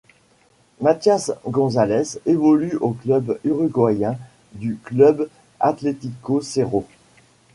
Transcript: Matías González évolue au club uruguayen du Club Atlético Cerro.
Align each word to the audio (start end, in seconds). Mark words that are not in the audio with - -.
Matías 0.79 1.31
González 1.45 2.19
évolue 2.25 2.75
au 2.77 2.89
club 2.93 3.37
uruguayen 3.45 4.17
du 4.53 4.75
Club 4.83 5.29
Atlético 5.59 6.41
Cerro. 6.41 6.87